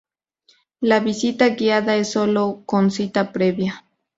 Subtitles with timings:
[0.79, 3.85] La visita guiada es sólo con cita previa.